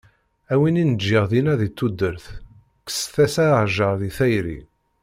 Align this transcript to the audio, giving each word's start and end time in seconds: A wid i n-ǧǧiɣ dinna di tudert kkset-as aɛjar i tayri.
A 0.53 0.55
wid 0.59 0.75
i 0.83 0.85
n-ǧǧiɣ 0.85 1.23
dinna 1.31 1.53
di 1.59 1.69
tudert 1.77 2.25
kkset-as 2.85 3.35
aɛjar 3.45 3.99
i 4.09 4.11
tayri. 4.17 4.59